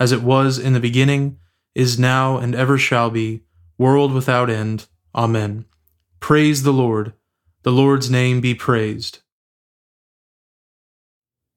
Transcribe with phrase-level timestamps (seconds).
[0.00, 1.38] as it was in the beginning,
[1.74, 3.42] is now, and ever shall be,
[3.76, 4.86] world without end.
[5.14, 5.64] Amen.
[6.20, 7.12] Praise the Lord.
[7.62, 9.20] The Lord's name be praised.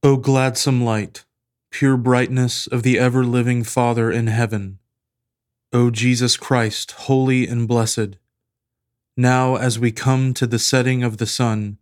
[0.03, 1.25] O gladsome light,
[1.69, 4.80] pure brightness of the ever living Father in heaven,
[5.72, 8.18] O Jesus Christ, holy and blessed,
[9.16, 11.78] now as we come to the setting of the sun,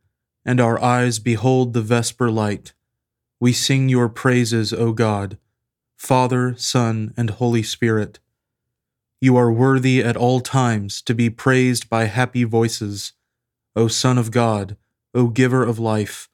[0.46, 2.74] and our eyes behold the vesper light,
[3.40, 5.38] we sing your praises, O God
[6.00, 8.20] Father, Son, and Holy Spirit.
[9.20, 13.12] You are worthy at all times to be praised by happy voices,
[13.76, 14.78] O Son of God,
[15.14, 16.30] O Giver of life,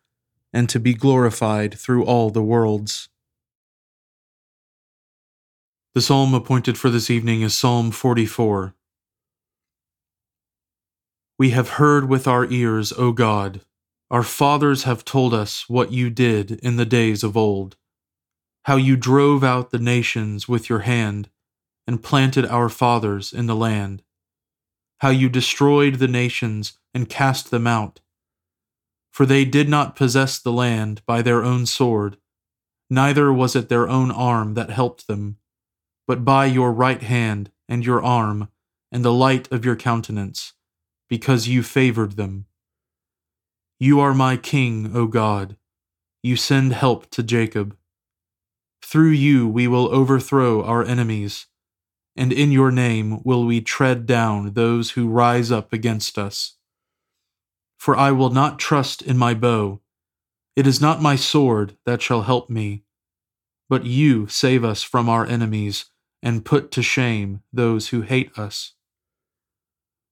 [0.53, 3.09] and to be glorified through all the worlds.
[5.95, 8.75] The psalm appointed for this evening is Psalm 44.
[11.39, 13.61] We have heard with our ears, O God.
[14.11, 17.75] Our fathers have told us what you did in the days of old
[18.65, 21.29] how you drove out the nations with your hand
[21.85, 24.01] and planted our fathers in the land,
[24.99, 27.99] how you destroyed the nations and cast them out.
[29.11, 32.17] For they did not possess the land by their own sword,
[32.89, 35.37] neither was it their own arm that helped them,
[36.07, 38.49] but by your right hand and your arm
[38.91, 40.53] and the light of your countenance,
[41.07, 42.45] because you favored them.
[43.79, 45.55] You are my king, O God.
[46.23, 47.77] You send help to Jacob.
[48.87, 51.47] Through you we will overthrow our enemies,
[52.15, 56.57] and in your name will we tread down those who rise up against us.
[57.79, 59.81] For I will not trust in my bow.
[60.55, 62.83] It is not my sword that shall help me,
[63.67, 65.85] but you save us from our enemies
[66.21, 68.73] and put to shame those who hate us.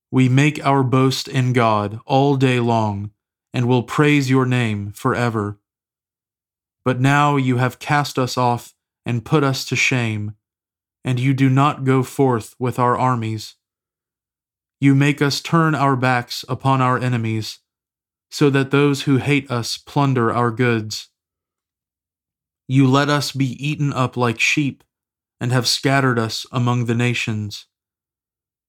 [0.10, 3.12] We make our boast in God all day long
[3.54, 5.60] and will praise your name forever.
[6.86, 8.74] But now you have cast us off
[9.06, 10.36] and put us to shame,
[11.04, 13.56] and you do not go forth with our armies.
[14.82, 17.60] You make us turn our backs upon our enemies,
[18.32, 21.10] so that those who hate us plunder our goods.
[22.68, 24.84] You let us be eaten up like sheep,
[25.40, 27.68] and have scattered us among the nations.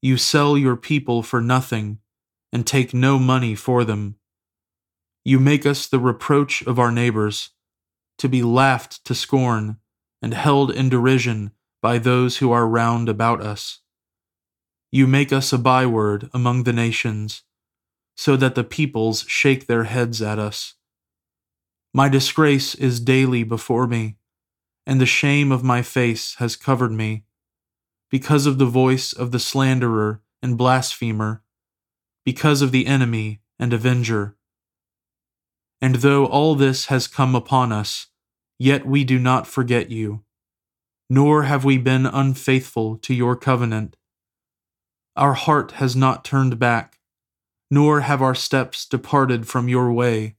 [0.03, 1.99] You sell your people for nothing,
[2.53, 4.17] and take no money for them.
[5.25, 7.51] You make us the reproach of our neighbors
[8.19, 9.79] to be laughed to scorn
[10.23, 11.53] and held in derision
[11.83, 13.81] by those who are round about us.
[14.91, 17.43] You make us a byword among the nations,
[18.17, 20.75] so that the peoples shake their heads at us.
[21.93, 24.17] My disgrace is daily before me,
[24.87, 27.25] and the shame of my face has covered me,
[28.11, 31.43] because of the voice of the slanderer and blasphemer,
[32.25, 34.37] because of the enemy and avenger.
[35.85, 38.07] And though all this has come upon us,
[38.59, 40.25] yet we do not forget you.
[41.11, 43.97] nor have we been unfaithful to your covenant.
[45.17, 46.99] Our heart has not turned back,
[47.71, 50.37] nor have our steps departed from your way,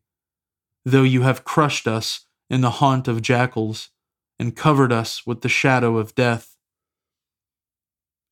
[0.84, 3.90] though you have crushed us in the haunt of jackals
[4.38, 6.58] and covered us with the shadow of death.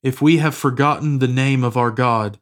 [0.02, 2.38] If we have forgotten the name of our God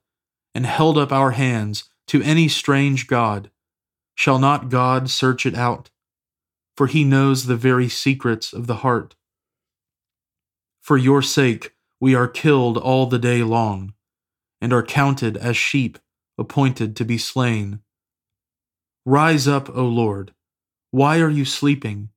[0.55, 3.51] and held up our hands to any strange God,
[4.15, 5.91] shall not God search it out?
[6.77, 9.15] For he knows the very secrets of the heart.
[10.81, 13.95] For your sake we are killed all the day long,
[14.61, 15.99] and are counted as sheep
[16.39, 17.81] appointed to be slain.
[19.05, 20.35] Rise up, O Lord.
[20.91, 22.11] Why are you sleeping?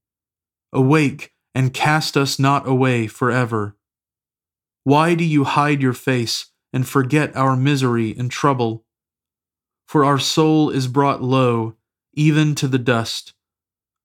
[0.74, 3.75] Awake and cast us not away forever.
[4.83, 8.83] Why do you hide your face and forget our misery and trouble?
[9.88, 11.75] For our soul is brought low,
[12.16, 13.34] even to the dust.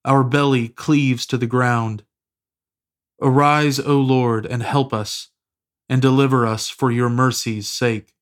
[0.04, 2.04] Our belly cleaves to the ground.
[3.20, 5.28] Arise, O Lord, and help us,
[5.88, 8.14] and deliver us for your mercy's sake.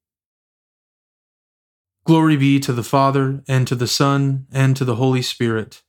[2.05, 5.83] Glory be to the Father, and to the Son, and to the Holy Spirit,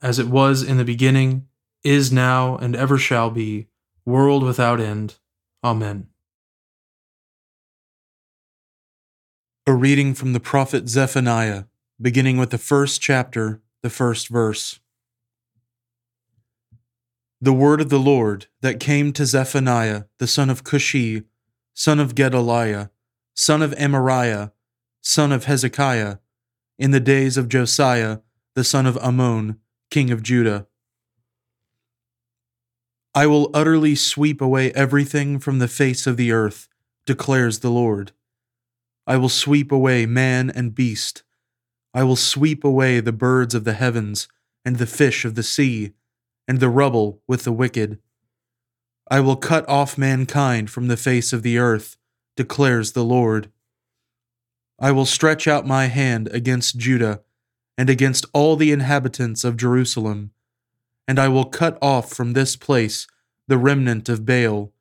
[0.00, 1.46] as it was in the beginning
[1.84, 3.68] is now, and ever shall be,
[4.04, 5.14] world without end.
[5.62, 6.08] Amen.
[9.66, 11.64] A reading from the prophet Zephaniah,
[12.00, 14.80] beginning with the first chapter, the first verse.
[17.40, 21.24] The word of the Lord that came to Zephaniah, the son of Cushi,
[21.74, 22.90] son of Gedaliah,
[23.34, 24.52] son of Amariah,
[25.02, 26.16] son of Hezekiah,
[26.78, 28.18] in the days of Josiah,
[28.54, 29.58] the son of Amon,
[29.90, 30.66] king of Judah
[33.16, 36.68] I will utterly sweep away everything from the face of the earth,
[37.06, 38.12] declares the Lord.
[39.06, 41.22] I will sweep away man and beast.
[41.96, 44.28] I will sweep away the birds of the heavens,
[44.64, 45.94] and the fish of the sea,
[46.46, 47.98] and the rubble with the wicked.
[49.10, 51.96] I will cut off mankind from the face of the earth,
[52.36, 53.50] declares the Lord.
[54.78, 57.22] I will stretch out my hand against Judah
[57.76, 60.30] and against all the inhabitants of Jerusalem
[61.08, 63.06] and I will cut off from this place
[63.48, 64.72] the remnant of Baal,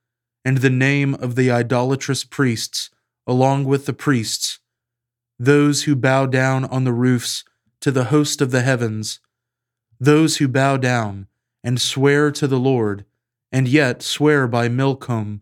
[0.43, 2.89] and the name of the idolatrous priests,
[3.27, 4.59] along with the priests,
[5.37, 7.43] those who bow down on the roofs
[7.81, 9.19] to the host of the heavens,
[9.99, 11.27] those who bow down
[11.63, 13.05] and swear to the Lord,
[13.51, 15.41] and yet swear by Milcom,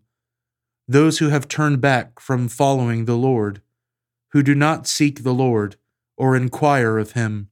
[0.86, 3.62] those who have turned back from following the Lord,
[4.32, 5.76] who do not seek the Lord
[6.16, 7.48] or inquire of him.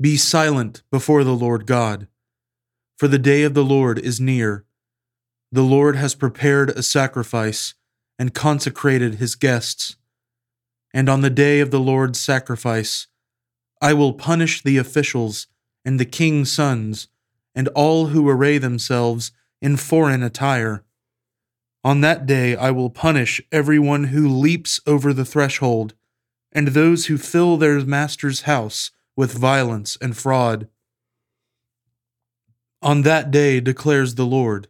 [0.00, 2.08] Be silent before the Lord God,
[2.96, 4.64] for the day of the Lord is near.
[5.52, 7.74] The Lord has prepared a sacrifice
[8.18, 9.96] and consecrated his guests.
[10.94, 13.06] And on the day of the Lord's sacrifice,
[13.80, 15.46] I will punish the officials
[15.84, 17.08] and the king's sons
[17.54, 20.84] and all who array themselves in foreign attire.
[21.84, 25.94] On that day I will punish everyone who leaps over the threshold,
[26.52, 30.68] and those who fill their master's house with violence and fraud.
[32.82, 34.66] On that day, declares the Lord,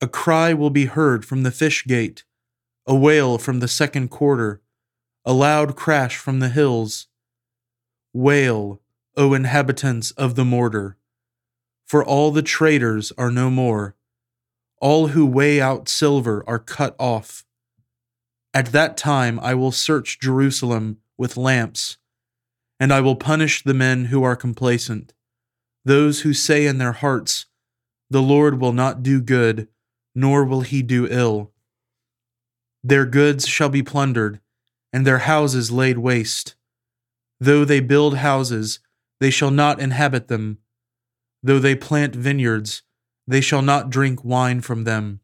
[0.00, 2.24] a cry will be heard from the fish gate,
[2.86, 4.60] a wail from the second quarter,
[5.24, 7.08] a loud crash from the hills.
[8.12, 8.80] Wail,
[9.16, 10.96] O inhabitants of the mortar,
[11.86, 13.96] for all the traders are no more.
[14.80, 17.44] All who weigh out silver are cut off.
[18.52, 21.96] At that time I will search Jerusalem with lamps
[22.80, 25.12] and I will punish the men who are complacent,
[25.84, 27.46] those who say in their hearts,
[28.10, 29.68] The Lord will not do good,
[30.14, 31.52] nor will he do ill.
[32.82, 34.40] Their goods shall be plundered,
[34.94, 36.54] and their houses laid waste.
[37.40, 38.78] Though they build houses,
[39.18, 40.58] they shall not inhabit them.
[41.42, 42.82] Though they plant vineyards,
[43.26, 45.18] they shall not drink wine from them.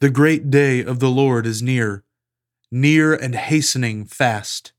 [0.00, 2.02] The great day of the Lord is near,
[2.70, 4.72] near and hastening fast.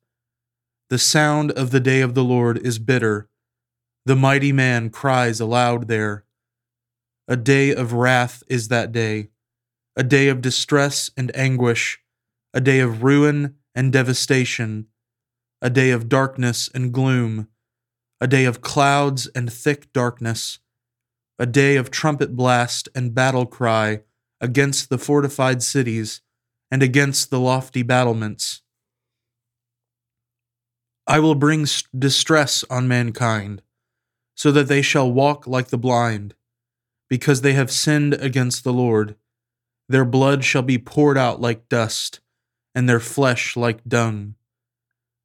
[0.90, 3.30] The sound of the day of the Lord is bitter.
[4.08, 6.26] The mighty man cries aloud there.
[7.28, 9.30] A day of wrath is that day,
[9.96, 12.00] a day of distress and anguish,
[12.54, 14.88] a day of ruin and devastation,
[15.62, 17.48] a day of darkness and gloom,
[18.20, 20.60] a day of clouds and thick darkness,
[21.40, 24.02] a day of trumpet blast and battle cry
[24.42, 26.22] against the fortified cities
[26.72, 28.62] and against the lofty battlements
[31.10, 31.66] I will bring
[31.98, 33.62] distress on mankind,
[34.36, 36.36] so that they shall walk like the blind,
[37.10, 39.16] because they have sinned against the Lord.
[39.88, 42.20] Their blood shall be poured out like dust,
[42.78, 44.36] and their flesh like dung.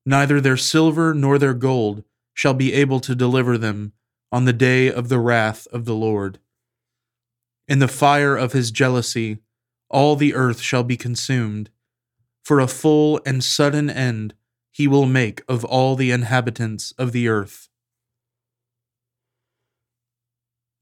[0.07, 3.93] Neither their silver nor their gold shall be able to deliver them
[4.33, 6.39] on the day of the wrath of the Lord.
[7.69, 9.37] In the fire of his jealousy,
[9.91, 11.69] all the earth shall be consumed.
[12.43, 14.33] For a full and sudden end
[14.71, 17.69] he will make of all the inhabitants of the earth.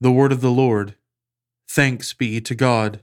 [0.01, 0.95] The word of the Lord.
[1.69, 3.03] Thanks be to God.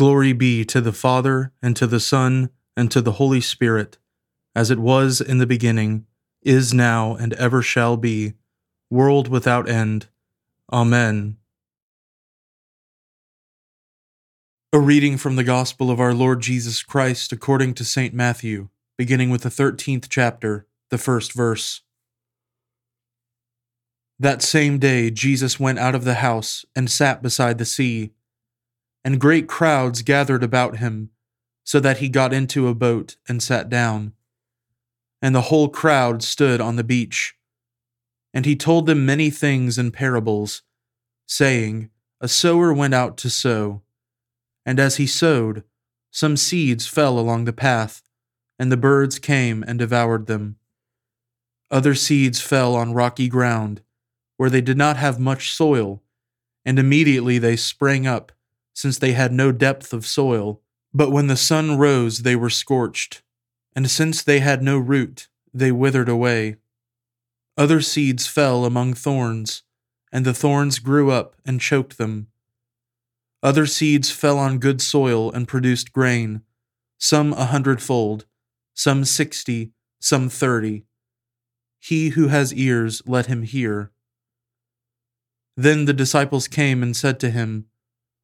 [0.00, 3.98] Glory be to the Father, and to the Son, and to the Holy Spirit,
[4.56, 6.06] as it was in the beginning,
[6.40, 8.32] is now, and ever shall be,
[8.88, 10.08] world without end.
[10.72, 11.36] Amen.
[14.72, 18.14] A reading from the Gospel of our Lord Jesus Christ according to St.
[18.14, 21.82] Matthew, beginning with the 13th chapter, the first verse.
[24.18, 28.14] That same day Jesus went out of the house and sat beside the sea
[29.04, 31.10] and great crowds gathered about him,
[31.64, 34.12] so that he got into a boat and sat down.
[35.22, 37.34] And the whole crowd stood on the beach.
[38.32, 40.62] And he told them many things in parables,
[41.26, 41.90] saying,
[42.20, 43.82] A sower went out to sow.
[44.64, 45.64] And as he sowed,
[46.10, 48.02] some seeds fell along the path,
[48.58, 50.56] and the birds came and devoured them.
[51.70, 53.82] Other seeds fell on rocky ground,
[54.36, 56.02] where they did not have much soil,
[56.64, 58.32] and immediately they sprang up
[58.72, 60.60] since they had no depth of soil.
[60.92, 63.22] But when the sun rose, they were scorched,
[63.76, 66.56] and since they had no root, they withered away.
[67.56, 69.62] Other seeds fell among thorns,
[70.12, 72.28] and the thorns grew up and choked them.
[73.42, 76.42] Other seeds fell on good soil and produced grain,
[76.98, 78.26] some a hundredfold,
[78.74, 80.84] some sixty, some thirty.
[81.78, 83.90] He who has ears, let him hear.
[85.56, 87.66] Then the disciples came and said to him,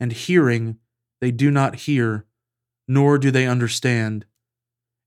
[0.00, 0.78] and hearing
[1.20, 2.24] they do not hear,
[2.88, 4.24] nor do they understand.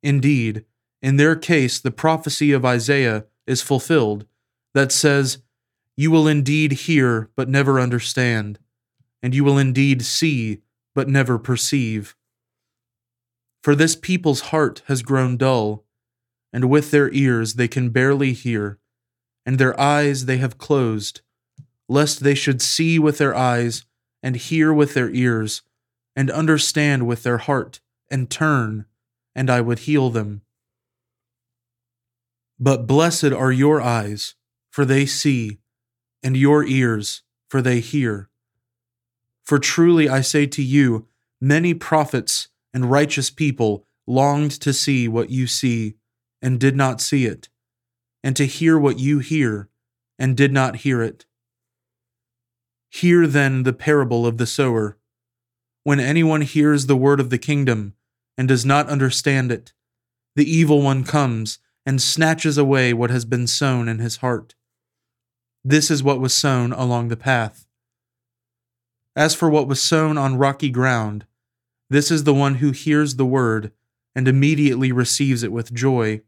[0.03, 0.63] Indeed,
[1.01, 4.25] in their case, the prophecy of Isaiah is fulfilled
[4.73, 5.39] that says,
[5.97, 8.59] You will indeed hear, but never understand,
[9.21, 10.62] and you will indeed see,
[10.95, 12.15] but never perceive.
[13.63, 15.85] For this people's heart has grown dull,
[16.51, 18.77] and with their ears they can barely hear,
[19.45, 21.21] and their eyes they have closed,
[21.89, 23.85] lest they should see with their eyes
[24.24, 25.62] and hear with their ears,
[26.15, 28.86] and understand with their heart, and turn,
[29.36, 30.42] and I would heal them.
[32.60, 34.36] But blessed are your eyes,
[34.72, 35.60] for they see,
[36.24, 38.30] and your ears, for they hear.
[39.44, 41.08] For truly I say to you,
[41.42, 45.96] many prophets and righteous people longed to see what you see,
[46.42, 47.50] and did not see it,
[48.24, 49.70] and to hear what you hear,
[50.18, 51.25] and did not hear it.
[52.93, 55.00] Hear then the parable of the sower.
[55.83, 57.95] When anyone hears the word of the kingdom
[58.38, 59.73] and does not understand it,
[60.35, 61.57] the evil one comes
[61.88, 64.53] and snatches away what has been sown in his heart.
[65.65, 67.65] This is what was sown along the path.
[69.15, 71.25] As for what was sown on rocky ground,
[71.89, 73.71] this is the one who hears the word
[74.15, 76.21] and immediately receives it with joy.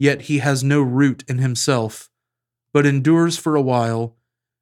[0.00, 2.10] Yet he has no root in himself,
[2.72, 4.15] but endures for a while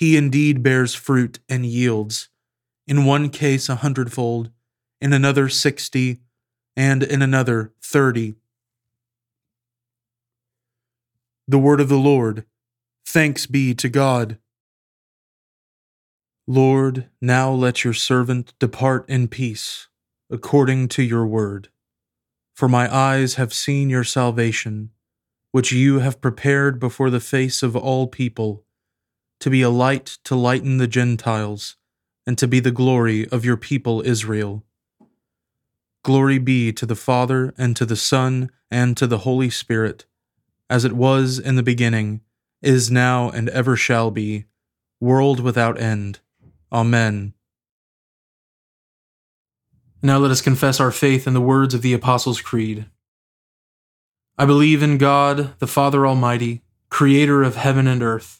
[0.00, 2.30] He indeed bears fruit and yields,
[2.86, 4.50] in one case a hundredfold,
[4.98, 6.20] in another sixty,
[6.74, 8.36] and in another thirty.
[11.46, 12.46] The word of the Lord.
[13.04, 14.38] Thanks be to God.
[16.46, 19.88] Lord, now let your servant depart in peace,
[20.30, 21.68] according to your word.
[22.54, 24.92] For my eyes have seen your salvation,
[25.52, 28.64] which you have prepared before the face of all people,
[29.40, 31.76] to be a light to lighten the Gentiles,
[32.26, 34.64] and to be the glory of your people Israel.
[36.02, 40.06] Glory be to the Father, and to the Son, and to the Holy Spirit,
[40.68, 42.20] as it was in the beginning,
[42.62, 44.44] is now, and ever shall be,
[45.00, 46.20] world without end.
[46.72, 47.34] Amen.
[50.02, 52.86] Now let us confess our faith in the words of the Apostles' Creed.
[54.38, 58.39] I believe in God, the Father Almighty, creator of heaven and earth.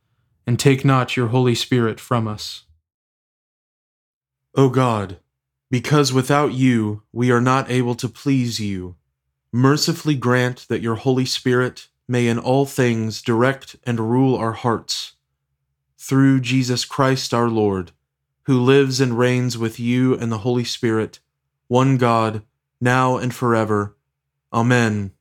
[0.45, 2.63] and take not your Holy Spirit from us.
[4.55, 5.17] O God,
[5.69, 8.95] because without you we are not able to please you,
[9.53, 15.13] mercifully grant that your Holy Spirit may in all things direct and rule our hearts.
[15.97, 17.91] Through Jesus Christ our Lord
[18.43, 21.19] who lives and reigns with you and the Holy Spirit,
[21.67, 22.41] one God,
[22.79, 23.95] now and forever.
[24.51, 25.11] Amen.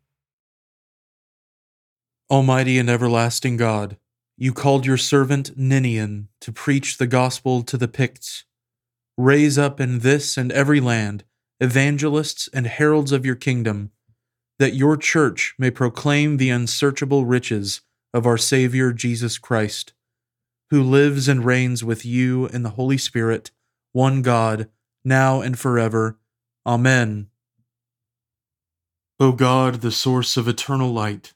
[2.30, 3.96] Almighty and everlasting God,
[4.40, 8.44] you called your servant Ninian to preach the gospel to the Picts.
[9.16, 11.22] Raise up in this and every land
[11.60, 13.92] evangelists and heralds of your kingdom,
[14.58, 19.92] that your church may proclaim the unsearchable riches of our Savior Jesus Christ
[20.70, 23.50] who lives and reigns with you in the Holy Spirit,
[23.92, 24.68] one God,
[25.04, 26.16] now and forever.
[26.64, 27.28] Amen.
[29.18, 31.34] O God, the source of eternal light,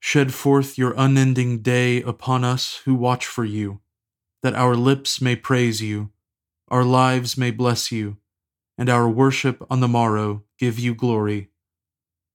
[0.00, 3.80] shed forth your unending day upon us who watch for you,
[4.42, 6.10] that our lips may praise you,
[6.68, 8.16] our lives may bless you,
[8.78, 11.48] and our worship on the morrow give you glory.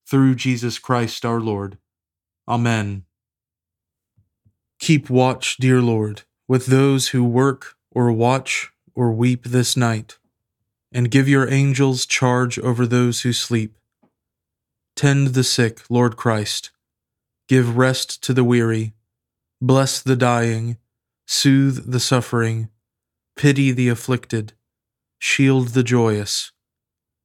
[0.07, 1.77] Through Jesus Christ our Lord.
[2.47, 3.05] Amen.
[4.79, 10.17] Keep watch, dear Lord, with those who work or watch or weep this night,
[10.91, 13.77] and give your angels charge over those who sleep.
[14.95, 16.71] Tend the sick, Lord Christ.
[17.51, 18.93] Give rest to the weary.
[19.59, 20.77] Bless the dying.
[21.27, 22.69] Soothe the suffering.
[23.35, 24.53] Pity the afflicted.
[25.19, 26.53] Shield the joyous.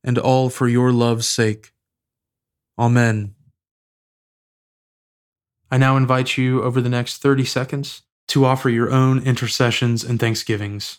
[0.03, 1.73] And all for your love's sake.
[2.77, 3.37] Amen.
[5.71, 10.19] I now invite you over the next 30 seconds to offer your own intercessions and
[10.19, 10.99] thanksgivings.